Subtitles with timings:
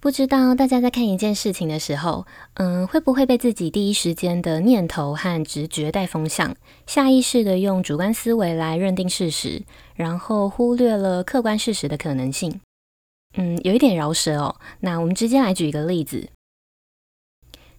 [0.00, 6.56] 不知道大家在看一件事情的时候，嗯，会不会被自己第一时间的念头和直觉带风向，
[6.86, 9.62] 下意识的用主观思维来认定事实，
[9.94, 12.62] 然后忽略了客观事实的可能性？
[13.36, 14.56] 嗯，有一点饶舌哦。
[14.80, 16.30] 那我们直接来举一个例子。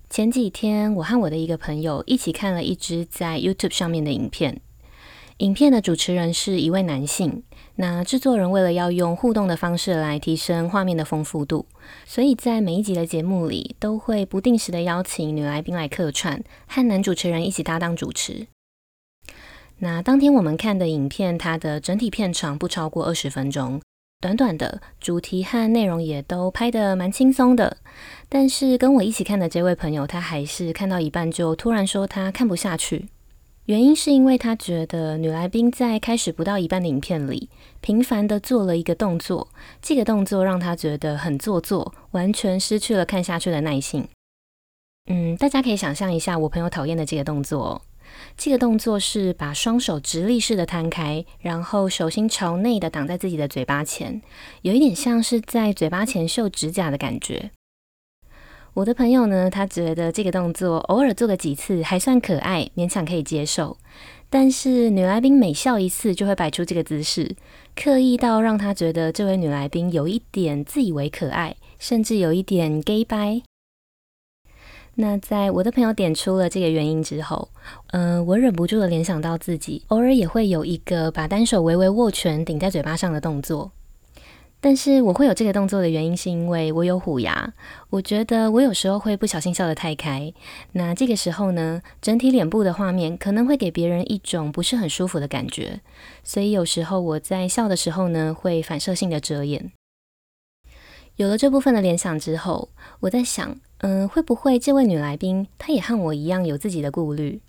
[0.08, 4.61] 前几天，我和我的一个朋友一起看了一支在 YouTube 上面的影片。
[5.38, 7.41] 影片的主持人是一位男性，
[7.75, 11.66] 那制作人为了要用互动的方式来提升画面的丰富度，
[12.05, 18.47] 所以在每一集的节目里都会不定时的邀请女来宾来客串，和男主持人一起搭档主持。
[19.80, 23.81] 那当天我们看的影片，它的整体片长不超过二十分钟，
[24.19, 27.77] 短短的，主题和内容也都拍得蛮轻松的。
[28.30, 33.08] 但是跟我一起看的这位朋友，他还是看到一半就突然说他看不下去。
[33.72, 37.47] 原因是因为他觉得女来宾在开始不到一半的影片里，
[37.80, 39.47] 频繁地做了一个动作，
[39.81, 44.05] 这个动作让他觉得很做作，完全失去了看下去的耐性。
[45.09, 47.81] 嗯，大家可以想象一下我朋友讨厌的这个动作哦，
[48.36, 54.22] 这个动作是把双手直立式的摊开，然后手心朝内的挡在自己的嘴巴前，
[54.64, 57.52] 有一点像是在嘴巴前秀指甲的感觉。
[58.73, 63.75] 我的朋友呢，他觉得这个动作偶尔做个几次还算可爱，勉强可以接受。
[64.30, 67.36] 但是女来宾每笑一次就会摆出这个姿势，
[67.75, 73.42] 刻意到让他觉得这位女来宾有一点自以为可爱，甚至有一点 gay 掰。
[74.95, 77.49] 那在我的朋友点出了这个原因之后，
[77.92, 83.73] 嗯、呃，我忍不住的联想到自己偶尔也会有一个把单手微微握拳顶在嘴巴上的动作。
[84.64, 87.52] 但是我会有这个动作的原因，是因为我有虎牙。
[87.89, 90.32] 我觉得我有时候会不小心笑得太开，
[90.73, 95.82] 那这个时候呢，整体脸部的画面可能会给别人一种不是很舒服的感觉，
[96.23, 99.71] 所以有时候我在笑的时候呢，会反射性的遮掩。
[101.16, 102.70] 有了这部分的联想之后，
[103.02, 107.42] 我在想，嗯，会不会这位女来宾她也和我一样有自己的顾虑？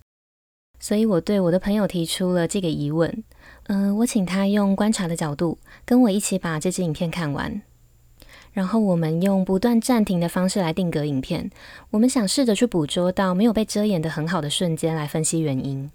[0.83, 3.23] 所以我对我的朋友提出了这个疑问。
[3.67, 7.61] 嗯、我请他用观察的角度跟我一起把这支影片看完，
[8.51, 11.49] 然后我们用不断暂停的方式来定格影片。
[11.91, 15.89] 我们想试着去捕捉到没有被遮掩的很好的瞬间来分析原因。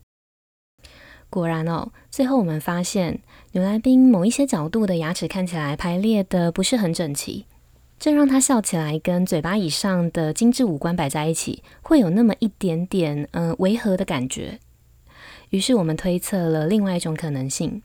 [1.28, 3.20] 果然哦，最后我们发现
[3.52, 7.44] 女来宾某一些角度的牙齿看起来排列的不是很整齐，
[7.98, 14.58] 这让她笑起来跟嘴巴以上的精致五官摆在一起，会有那么一点点嗯、呃、违和的感觉。
[15.50, 17.82] 于是我们推测了另外一种可能性，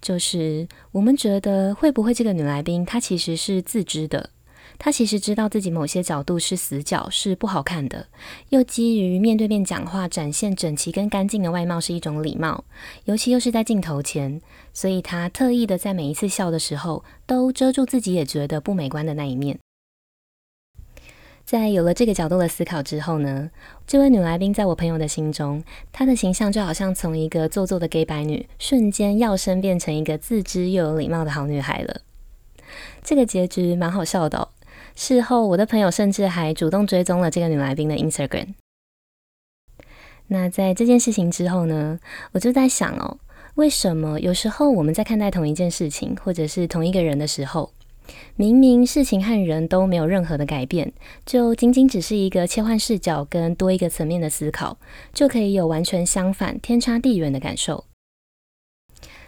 [0.00, 4.30] 就是我们觉得会不会这个女来宾她其实是自知的，
[4.78, 8.06] 她其实知道自己某些角度是死角，是不好看的，
[8.48, 12.64] 又基于面对面讲话展现整齐跟干净的外貌是一种礼貌，
[13.04, 14.40] 尤其又是在镜头前，
[14.72, 19.58] 所以她特意的在每一次笑的时候都遮住自己也觉得不美观的那一面。
[21.48, 23.50] 在有了这个角度的思考之后呢，
[23.86, 32.02] 这位女来宾在我朋友的心中，她的形象就好像从一个做作的 gay 白女，瞬间跃升变成一个自知又有礼貌的好女孩了。
[33.02, 34.48] 这个结局蛮好笑的哦。
[34.94, 38.48] 事后，我的朋友甚至还主动追踪了这个女来宾的 Instagram。
[40.26, 41.98] 那在这件事情之后呢，
[42.32, 43.16] 我就在想哦，
[43.54, 47.72] 为什么有时候我们在看待同一件事情，或者是同一个人的时候，
[48.36, 50.92] 明明事情和人都没有任何的改变，
[51.26, 54.78] 就仅仅只是一个切换视角跟多一个层面的思考，
[55.12, 57.84] 就可以有完全相反、天差地远的感受。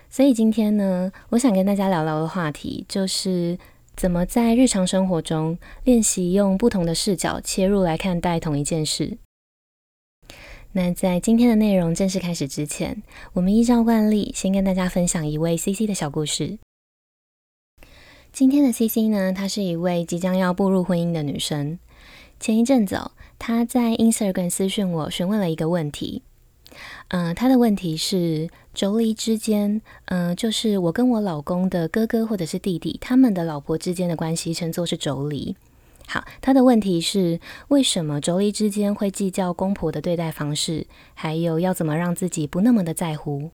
[0.08, 3.58] 所以今天呢，我想跟大家聊聊的话题，就是
[3.94, 9.18] 怎么在日常生活中练习用不同的视角切入来看待同一件事。
[10.72, 13.02] 那在今天的内容正式开始之前，
[13.32, 16.58] 我们依照惯例，先跟大家分享一位 CC 的小故事。
[18.32, 21.78] 今天的 CC 呢，她是一位即将要步入婚姻的女生。
[22.38, 26.22] 前一阵子哦，她在 Instagram 私讯我，询问了一个问题。
[27.08, 35.56] 嗯、呃，她的问题是妯娌之间，嗯、呃，就是我跟我老公的哥哥或者是弟弟，他们的老婆之间的关系称作是妯娌。
[36.06, 43.50] 好，她的问题是为什么妯娌之间会计较公婆的对待方式，还有要怎么让自己不那么的在乎。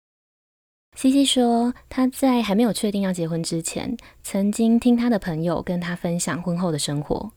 [0.95, 7.31] CC 说，她在还没有确定要结婚之前，曾经听她的朋友跟她分享婚后的生活。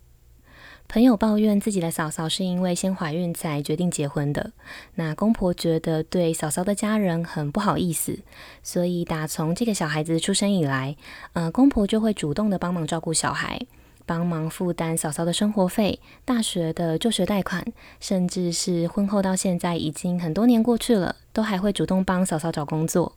[0.87, 4.53] 朋友抱怨自己的嫂嫂是因为先怀孕才决定结婚的，
[4.97, 8.19] 那公婆觉得对嫂嫂的家人很不好意思，
[8.63, 10.95] 所以打从这个小孩子出生以来，
[11.33, 13.59] 呃，公婆就会主动的帮忙照顾小孩，
[14.05, 17.65] 帮忙负担嫂嫂的生活费、大学的就学贷款，
[17.99, 23.15] 甚至是婚后到现在已经很多年过去了，都还会主动帮嫂嫂找工作。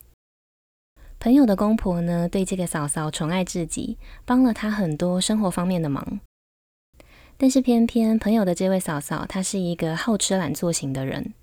[1.19, 6.19] 朋友的公婆呢，对这个嫂嫂宠爱至极，帮了她很多生活方面的忙。
[7.37, 11.33] 但是偏偏朋友的这位嫂嫂，她是一个好吃懒做型的人。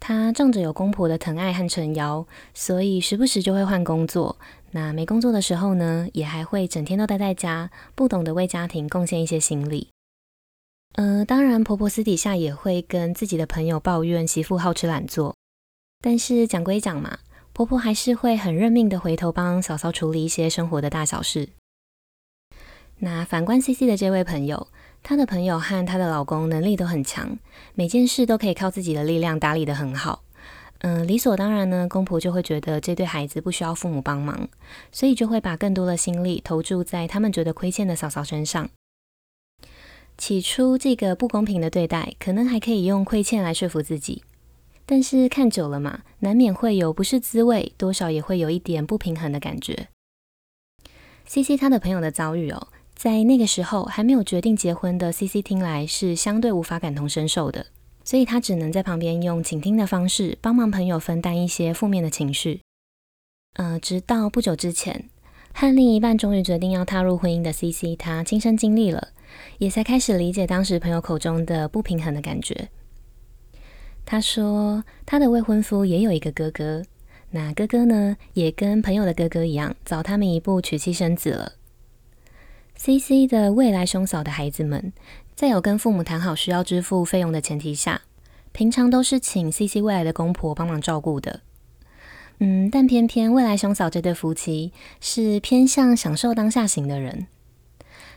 [0.00, 4.38] 她仗着有公婆的疼爱和撑腰，所以时不时就会换工作。
[4.70, 9.88] 那没工作的时候呢，也还会整天都待在家，不懂得为家庭贡献一些心力。
[10.94, 15.36] 呃，当然婆婆私底下也会跟自己的朋友抱怨媳妇好吃懒做。
[16.02, 17.18] 但是讲归讲嘛，
[17.52, 21.48] 婆婆还是会很认命的回头帮嫂嫂处理一些生活的大小事。
[22.98, 24.68] 那反观 CC 的这位朋友。
[25.02, 27.38] 她的朋友和她的老公能力都很强，
[27.72, 30.22] 每件事都可以靠自己的力量打理得很好。
[30.80, 34.46] 嗯、理所当然呢，公婆就会觉得这对孩子不需要父母帮忙，
[34.92, 38.68] 所以就会把更多的心力投注在他们觉得亏欠的嫂嫂身上。
[40.18, 44.22] 起初这个不公平的对待，可能还可以用亏欠来说服自己，
[44.90, 49.86] 但是看久了嘛，难免会有不是滋味，多少也会有一点不平衡的感觉。
[51.28, 52.66] CC 她的朋友的遭遇哦。
[52.96, 57.66] 在那个时候还没有决定结婚的 CC 听来是相对无法感同身受的，
[58.02, 62.60] 所以他只能在旁边用倾听的方式帮忙朋友分担一些负面的情绪。
[63.54, 65.08] 呃，直到不久之前，
[65.54, 69.10] 和另一半终于决定要踏入婚姻的 CC，他亲身经历了，
[69.58, 72.68] 也才开始理解当时朋友口中的不平衡的感觉。
[74.10, 76.82] 他说，他的未婚夫也有一个哥哥，
[77.30, 81.52] 那哥哥呢，也跟朋友的哥哥一样，早他们一步娶妻生子了。
[82.74, 84.92] CC 的未来兄嫂的孩子们，
[85.36, 88.02] 在有跟父母谈好需要支付费用的前提下，
[88.50, 91.42] 平常都是请 CC 未来的公婆帮忙照顾的。
[92.40, 97.28] 嗯，但偏偏未来兄嫂这对夫妻是偏向享受当下型的人，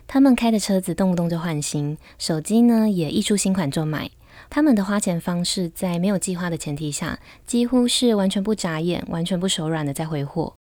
[0.07, 4.09] 他们开的车子动不动就换新，手机呢也一出新款就买。
[4.53, 10.53] 他们的花钱方式在没有计划的前提下，几乎是完全不眨眼、完全不手软的在挥霍。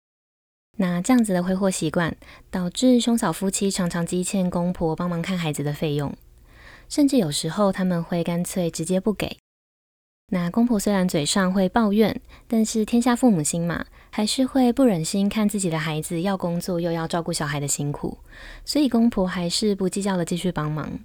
[0.76, 2.16] 那这样子的挥霍习惯，
[2.52, 6.14] 导致兄嫂夫妻常常积欠公婆帮忙看孩子的费用，
[6.88, 9.36] 甚至有时候他们会干脆直接不给。
[10.28, 18.18] 那公婆虽然嘴上会抱怨，但是天下父母心嘛，还是会不忍心看自己的孩子要工作又要照顾小孩的辛苦，
[18.64, 21.00] 所以公婆还是不计较的继续帮忙。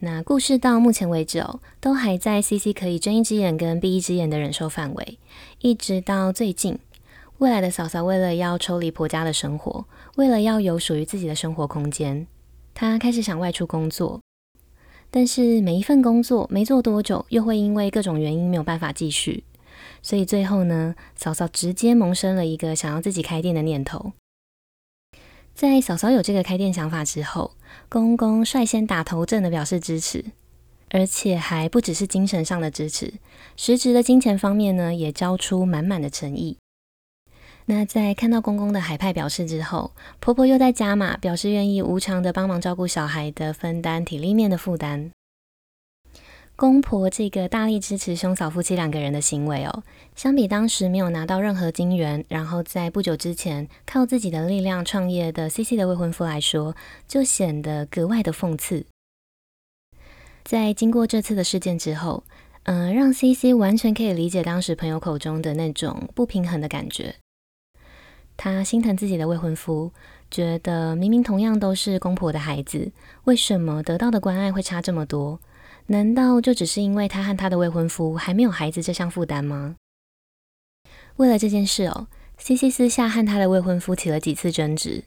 [0.00, 5.18] 那故事到目前为止哦，都还在 CC 可以睁一只眼跟闭一只眼的忍受范围，
[5.60, 6.78] 一直到最近。
[7.38, 9.84] 未来的嫂嫂为了要抽离婆家的生活，
[10.16, 12.28] 为了要有属于自己的生活空间，
[12.74, 14.20] 她开始想外出工作。
[15.10, 19.42] 但是每一份工作没做多久，又会因为各种原因没有办法继续，
[20.00, 24.12] 所以最后呢，嫂嫂直接萌生了一个想要自己开店的念头。
[25.58, 27.50] 在嫂嫂有这个开店想法之后，
[27.88, 30.24] 公公率先打头阵的表示支持，
[30.90, 33.14] 而且还不只是精神上的支持，
[33.56, 36.58] 实质的金钱方面呢，也交出满满的诚意。
[37.66, 39.90] 那在看到公公的海派表示之后，
[40.20, 45.10] 婆婆又在加码，表示愿意无偿的帮忙照顾小孩的分担体力面的负担。
[46.58, 49.84] 公婆这个大力支持兄嫂夫妻两个人的行为哦，
[50.16, 56.74] 相比当时没有拿到任何金元，然后在不久之前靠自己的力量创业的 CC 的未婚夫来说，
[57.06, 58.84] 就显得格外的讽刺。
[60.42, 62.24] 在经过这次的事件之后，
[62.64, 67.14] 嗯、让 CC 完全可以理解当时朋友口中的那种不平衡的感觉。
[68.36, 69.92] 他心疼自己的未婚夫，
[70.28, 72.90] 觉得明明同样都是公婆的孩子，
[73.26, 75.38] 为什么得到的关爱会差这么多？
[75.90, 79.76] 难道就只是因为他和他的未婚夫还没有孩子这项负担吗？
[81.16, 85.04] 为了这件事哦，CC 私下和他的未婚夫起了几次争执，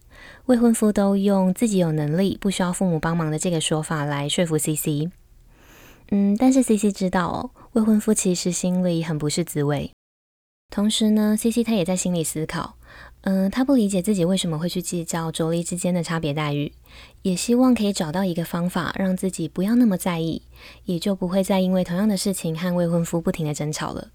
[0.47, 5.11] 未婚夫都用自己有能力，不需要父母帮忙的这个说法来说服 CC。
[6.09, 9.91] 嗯，但是 CC 知道哦，未婚夫其实心里很不是滋味。
[10.71, 12.77] 同时呢，CC 他也在心里思考。
[13.21, 16.73] 嗯、他不理解自己为什么会去计较妯娌之间的差别待遇，
[17.21, 20.41] 也希望可以找到一个方法，让自己不要那么在意，
[20.85, 24.09] 也就不会再因为同样的事情和未婚夫不停的争吵了。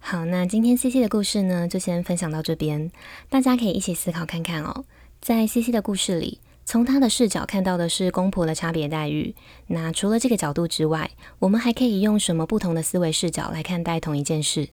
[0.00, 2.90] 好，那今天 CC 的故事呢，就先分享到这边，
[3.28, 4.84] 大家可以一起思考看看哦。
[5.20, 9.34] 在 CC 的故事里，从他的视角看到的是公婆的差别待遇，
[9.68, 14.70] 那除了这个角度之外，我们还可以用什么不同的思维视角来看待同一件事？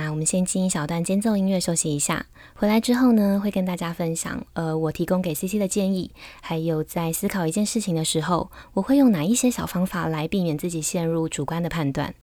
[0.00, 2.24] 那我们先进一小段间奏音乐休息一下，
[2.54, 12.14] 回来之后呢，会跟大家分享，呃，我提供给 CC 的建议，还有在思考一件事情的时候，我会用哪一些小方法来避免自己陷入主观的判断。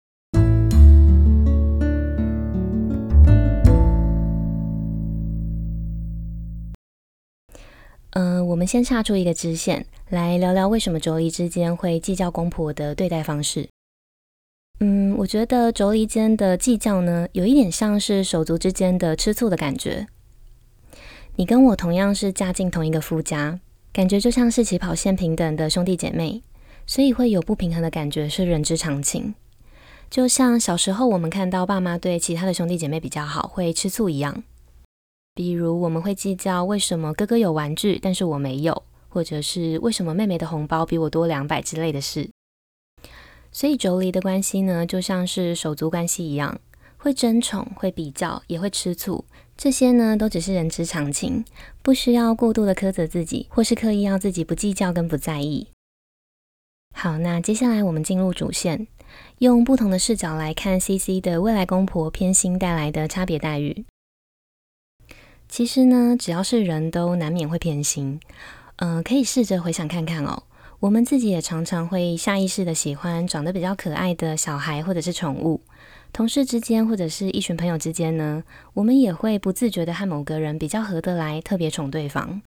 [8.12, 13.68] 嗯、我们先岔出一个支线，来聊聊为什么妯娌之间会计较公婆的对待方式。
[14.80, 20.08] 嗯，我觉得妯娌间的计较呢，有一点像是手足之间的吃醋的感觉。
[21.38, 23.60] 你跟我同样是嫁进同一个夫家，
[23.94, 26.44] 感觉就像是起跑线平等的兄弟姐妹，
[26.86, 29.34] 所以会有不平衡的感觉是人之常情。
[30.10, 34.44] 就像小时候我们看到爸妈对其他的兄弟姐妹比较好，会吃醋一样。
[35.34, 42.30] 比如我们会计较为什么哥哥有玩具，但是我没有，或者是为什么妹妹的红包比我多两百之类的事。
[43.56, 46.60] 所以妯娌的关系呢，就像是手足关系一样，
[46.98, 49.24] 会争宠、会比较，也会吃醋。
[49.56, 51.46] 这些呢，都只是人之常情，
[51.82, 55.70] 不需要过度的苛责自己，或是刻意要自己不计较跟不在意。
[56.94, 58.88] 好，那接下来我们进入主线，
[59.38, 63.86] 用不同的视角来看 CC 的未来公婆偏心带来的差别待遇。
[65.48, 68.20] 其实呢，只要是人都难免会偏心。
[68.80, 70.44] 嗯、可以试着回想看看哦。
[70.86, 75.60] 我们自己也常常会下意识的喜欢长得比较可爱的小孩或者是宠物。
[76.14, 78.44] 同事之间或者是一群朋友之间呢，
[78.76, 82.44] 我们也会不自觉的和某个人比较合得来，特别宠对方。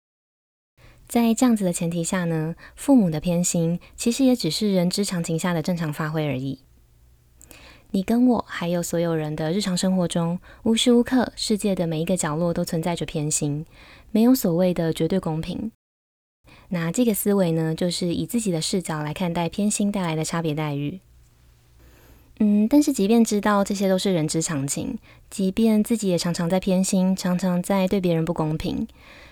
[1.08, 6.62] 在这样子的前提下呢，父母的偏心其实也只是人之常情下的正常发挥而已。
[7.92, 13.68] 你跟我，还有所有人的日常生活中，无时无刻，世界的每一个角落都存在着偏心，
[14.10, 15.72] 没有所谓的绝对公平。
[16.74, 21.00] 那这个思维呢，就是以自己的视角来看待偏心带来的差别待遇。
[22.40, 24.98] 嗯，但是即便知道这些都是人之常情，
[25.30, 28.88] 即便自己也常常在偏心，常常在对别人不公平，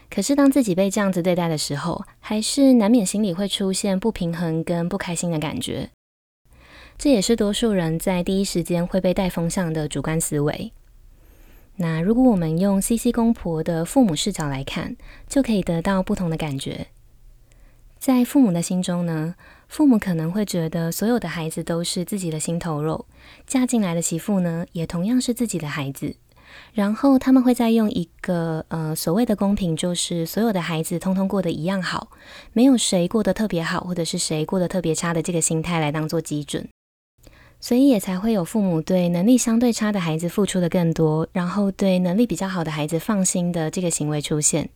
[0.08, 5.90] 可是当自己被这样子对待的时候，还是难免心里会出现不平衡跟不开心的感觉。
[7.00, 10.72] 这也是多数人在第一时间会被带风向的主观思维。
[11.78, 14.96] 那如果我们用 CC 公婆的父母视角来看，
[15.28, 16.86] 就可以得到不同的感觉。
[18.02, 19.36] 在父母的心中呢，
[19.68, 23.06] 父母可能会觉得所有的孩子都是自己的心头肉，
[23.46, 26.16] 嫁进来的媳妇呢，也同样是自己的孩子。
[26.74, 32.10] 然后他们会再用一个呃所谓的公平，就是所有的孩子通通过得一样好，
[32.54, 36.68] 没有谁过得特别好，或者是谁过得特别差的这个心态来当做基准。
[37.60, 44.72] 所以也才会有父母对能力相对差的孩子付出的更多，然后对能力比较好的孩子放心的这个行为出现。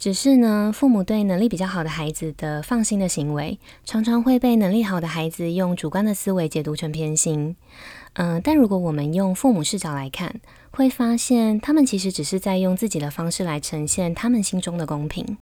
[0.00, 7.54] 只是呢，父母对能力比较好的孩子的放心的行为，常常会被能力好的孩子用主观的思维解读成偏心。
[8.14, 10.40] 嗯、但如果我们用父母视角来看，
[10.70, 15.36] 会发现他们其实只是在用自己的方式来呈现他们心中的公平。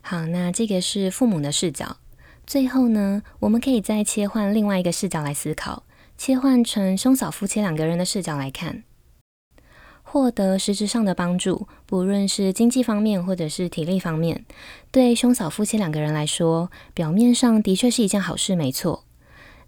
[0.00, 1.98] 好，那这个是父母的视角。
[2.46, 5.82] 最后呢，我们可以再切换另外一个视角来思考，
[6.16, 8.84] 切换成兄嫂夫妻两个人的视角来看，
[10.12, 14.44] 获得实质上的帮助，不论是经济方面或者是体力方面，
[14.90, 19.04] 对兄嫂夫妻两个人来说，表面上的确是一件好事，没错。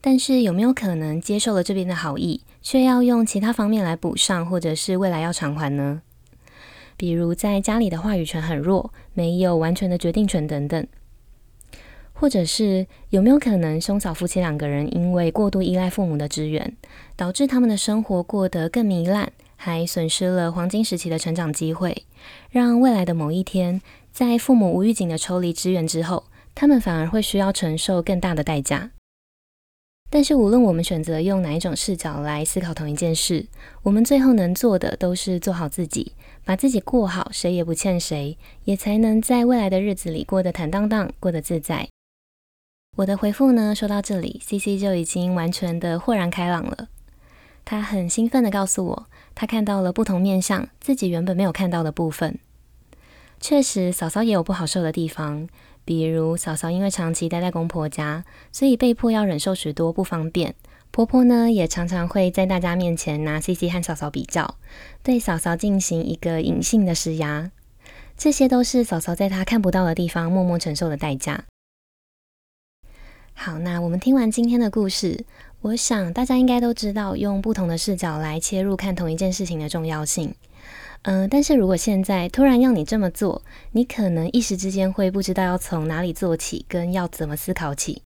[0.01, 6.03] 但是有没有可能接受了这边的好意，却要用其他方面来补上，或者是未来要偿还呢？
[6.97, 10.85] 比如在家里的话语权很弱，没有完全的决定权等等。
[12.15, 16.77] 或者是有没有可能兄嫂夫妻两个人因为过度依赖父母的支援，
[17.15, 19.33] 导致他们的生活过得更糜烂，
[19.65, 22.05] 还损失了黄金时期的成长机会，
[22.51, 28.91] 让未来的某一天，在父母无预警的抽离支援之后，他们反而会需要承受更大的代价。
[30.11, 33.47] 但是无论我们选择用哪一种视角来思考同一件事，
[33.85, 36.11] 我们最后能做的都是做好自己，
[36.45, 41.89] 把自己过好，谁也不欠谁，也才能在未来的日子里过得坦荡荡，过得自在。
[42.97, 46.89] 我的回复呢，说到这里，CC 就已经完全的豁然开朗了。
[47.65, 52.39] 他很兴奋的告诉我，他看到了不同面相，自己原本没有看到的部分。
[53.41, 55.49] 确实，嫂嫂也有不好受的地方，
[55.85, 60.55] 比如嫂嫂因为长期待在公婆家，所以被迫要忍受许多不方便。
[60.93, 64.57] 婆婆呢，也常常会在大家面前拿 CC 和嫂嫂比较，
[65.03, 67.51] 对嫂嫂进行一个隐性的施压。
[68.17, 71.45] 这些都是嫂嫂在她看不到的地方默默承受的代价。
[73.35, 75.25] 好，那我们听完今天的故事，
[75.63, 80.35] 我想大家应该都知道用不同的视角来切入看同一件事情的重要性。
[81.03, 88.03] 嗯、但是如果现在突然要你这么做，你可能一时之间会不知道要从哪里做起，跟要怎么思考起。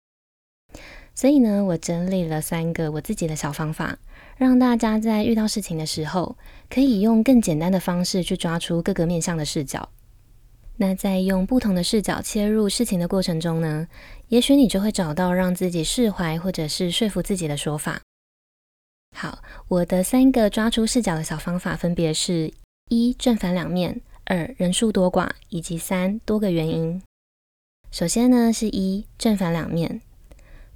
[1.12, 3.98] 所以呢，我整理了三个我自己的小方法，
[4.36, 6.36] 让大家在遇到事情的时候，
[6.68, 9.88] 可以用更简单的方式去抓出各个面向的视角。
[10.82, 13.86] 那在用不同的视角切入事情的过程中呢，
[14.28, 18.00] 也许你就会找到让自己释怀或者是说服自己的说法。
[19.14, 22.50] 好，我的三个抓出视角的小方法分别是：
[22.88, 27.02] 一、正反两面；二、人数多寡；以及三、多个原因。
[27.90, 30.00] 首先呢，是一正反两面。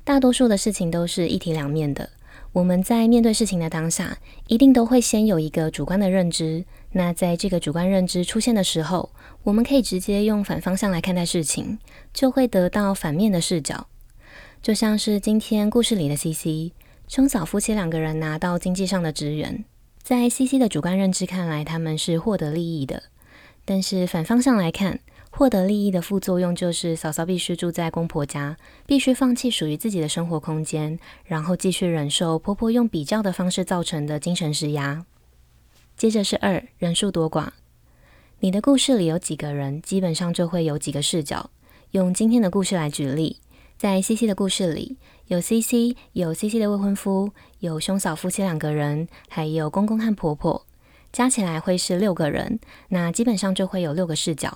[0.05, 2.11] 大多数的事情都是一体两面的。
[2.53, 4.19] 我们在面对事情的当下，
[4.49, 6.67] 一定都会先有一个主观的认知。
[6.97, 9.11] 那在这个主观认知出现的时候，
[9.43, 11.81] 我们可以直接用反方向来看待事情，
[12.13, 13.89] 就会得到反面的视角。
[14.63, 16.73] 就像是今天故事里的 CC，
[17.09, 19.65] 兄嫂夫妻两个人拿到经济上的支援，
[20.03, 23.03] 在 CC 的主观认知看来，他们是获得利益的。
[23.65, 35.05] 但是反方向来看，获得利益的副作用就是嫂嫂必须住在公婆家，必须放弃属于自己的生活空间，然后继续忍受婆婆用比较的方式造成的精神施压。
[35.97, 37.49] 接着是二，人数多寡。
[38.41, 41.51] 你的故事里有几个人，基本上就会有几个视角。
[41.93, 43.41] 用今天的故事来举例，
[43.79, 44.99] 在 CC 的故事里，
[45.29, 50.67] 有 CC，有 CC 的未婚夫，有兄嫂夫妻两个人，还有公公和婆婆，
[51.13, 52.59] 加起来会是六个人。
[52.89, 54.55] 那基本上就会有六个视角。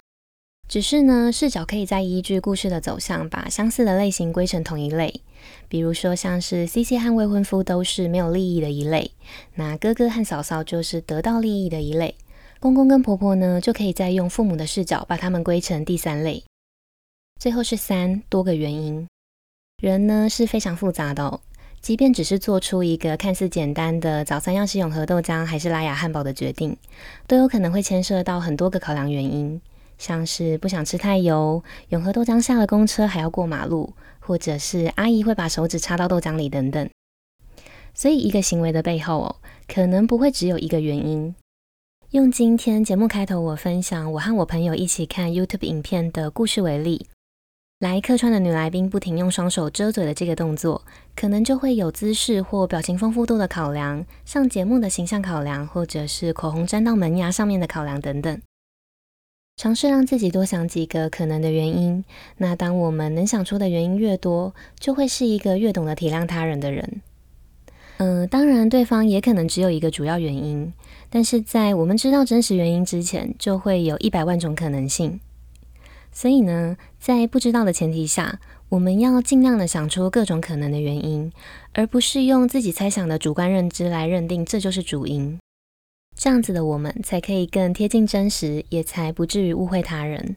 [0.68, 5.22] 只是呢，视角可以再依据故事的走向，把相似的类型归成同一类。
[5.66, 9.12] 比如说，像是 CC 和未婚夫都是没有利益的一类，
[9.54, 12.16] 那哥哥和嫂嫂就是得到利益的一类，
[12.60, 16.44] 公公跟婆婆呢，就可以再用父母的视角把他们归成第三类。
[17.40, 19.06] 最后是三，多个原因。
[19.82, 21.40] 人呢是非常复杂的哦，
[21.80, 26.76] 即便只是做出一个看似简单的早餐要吃永和豆浆还是拉雅汉堡的决定，
[27.26, 29.58] 都有可能会牵涉到很多个考量原因。
[29.98, 36.88] 像是不想吃太油，永和豆浆下了公车还要过马路，或者是阿姨会把手指插到豆浆里等等。
[37.92, 39.36] 所以一个行为的背后哦，
[39.66, 41.34] 可能不会只有一个原因。
[42.12, 47.06] 用今天节目开头我分享我和我朋友一起看 YouTube 影片的故事为例，
[47.80, 50.82] 来客串的女来宾不停用双手遮嘴的这个动作，
[51.14, 58.40] 可能就会有姿势或表情丰富度的考量，上节目的形象考量，或者是口红沾到门牙上面的考量等等。
[59.58, 62.04] 尝试让自己多想几个可能的原因。
[62.36, 67.02] 那当我们能想出的原因越多，就会是一个越懂得体谅他人的人。
[67.96, 70.72] 嗯、当然，对方也可能只有一个主要原因，
[71.10, 75.18] 但是在我们知道真实原因之前，就会有一百万种可能性。
[76.12, 81.32] 所以呢，在不知道的前提下，我们要尽量的想出各种可能的原因，
[81.72, 85.36] 而不是用自己猜想的主观认知来认定这就是主因。
[86.18, 90.34] 这样子的我们才可以更贴近真实，也才不至于误会他人。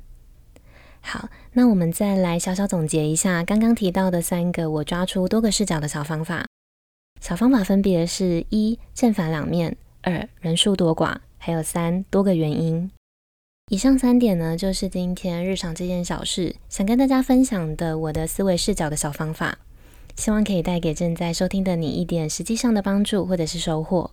[1.02, 6.46] 好，那我们再来小小总结一下刚刚提到的三个我抓出多个视角的小方法。
[7.20, 12.92] 小方法分别是一正反两面，二人数多寡，还有三多个原因。
[13.72, 19.58] 以上三点呢，就是今天日常这件小事想跟大家分享的我的思维视角的小方法，
[20.16, 24.12] 希望可以带给正在收听的你一点实际上的帮助或者是收获。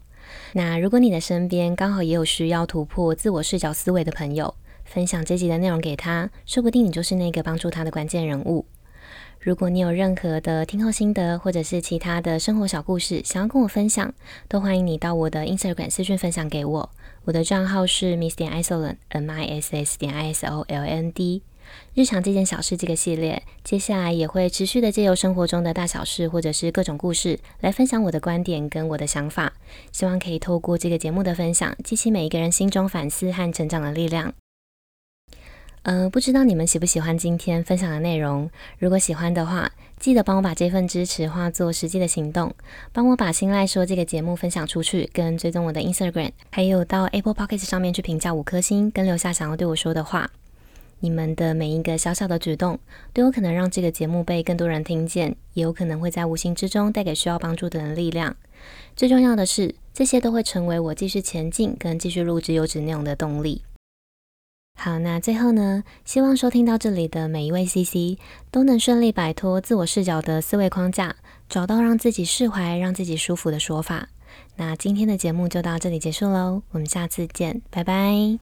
[0.52, 8.66] 那如果你的身边刚好也有需要突破自我视角思维的朋友，分享这集的内容给他，说不定你就是那个帮助他的关键人物。
[9.40, 14.12] 如果你有任何的听后心得，或者是其他的生活小故事想要跟我分享，
[14.48, 16.90] 都欢迎你到我的 Instagram 私讯分享给我。
[17.24, 21.42] 我的账号是 miss 点 isoland，m i s s 点 i s o l n d。
[21.94, 29.52] 日常这件小事这个系列，接下来也会持续的借由生活中的大小事，或者是各种故事，来分享我的观点跟我的想法。
[29.92, 34.32] 希望可以透过这个节目的分享，激起每一个人心中反思和成长的力量。
[35.84, 38.50] 呃，不知道你们喜不喜欢今天分享的内容？
[38.78, 42.54] 如果喜欢的话，记得帮我把这份支持化作实际的行动，
[42.92, 50.30] 帮我把心赖说这个节目分享出去，跟追踪我的 Instagram，还有到 Apple Podcast 上面去评价五颗星，跟留下想要对我说的话。
[51.00, 52.78] 你们的每一个小小的举动，
[53.12, 58.36] 都有可能让这个节目被更多人听见，也有可能会在无形之中带给需要帮助的人力量。
[58.96, 63.62] 最重要的是，这些都会成为我继续前进跟继续录制优质内容的动力。
[64.76, 68.18] 好，那最后呢，希望收听到这里的每一位 CC
[68.50, 71.16] 都能顺利摆脱自我视角的思维框架，
[71.48, 74.08] 找到让自己释怀、让自己舒服的说法。
[74.56, 78.47] 那今天的节目就到这里结束喽，我们下次见，拜拜。